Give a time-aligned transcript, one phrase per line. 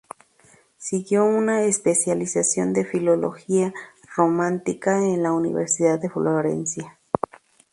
[0.79, 3.71] Siguió una especialización de filología
[4.17, 6.97] románica en la Universidad de Florencia.